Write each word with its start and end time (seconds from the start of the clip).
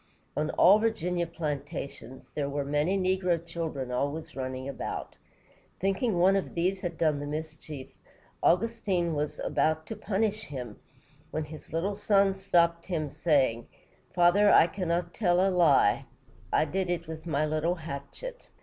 On 0.35 0.49
all 0.57 0.79
Virginia 0.79 1.27
plantations, 1.27 2.31
there 2.31 2.49
were 2.49 2.65
many 2.65 2.97
negro 2.97 3.37
children 3.45 3.91
always 3.91 4.35
running 4.35 4.67
about. 4.67 5.15
Thinking 5.79 6.17
one 6.17 6.35
of 6.35 6.55
these 6.55 6.81
had 6.81 6.97
done 6.97 7.19
the 7.19 7.27
mischief, 7.27 7.87
Augustine 8.41 9.13
Washington 9.13 9.15
was 9.15 9.39
about 9.45 9.85
to 9.85 9.95
punish 9.95 10.45
him, 10.45 10.79
when 11.29 11.43
his 11.43 11.71
little 11.71 11.93
son 11.93 12.33
stopped 12.33 12.87
him, 12.87 13.11
saying: 13.11 13.67
"Father, 14.11 14.49
I 14.49 14.65
cannot 14.65 15.13
tell 15.13 15.39
a 15.39 15.51
lie; 15.53 16.05
I 16.51 16.65
did 16.65 16.89
it 16.89 17.07
with 17.07 17.27
my 17.27 17.45
little 17.45 17.75
hatchet." 17.75 18.47